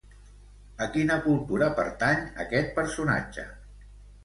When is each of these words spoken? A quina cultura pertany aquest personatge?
A 0.85 0.87
quina 0.95 1.17
cultura 1.25 1.69
pertany 1.81 2.25
aquest 2.47 2.75
personatge? 2.81 3.49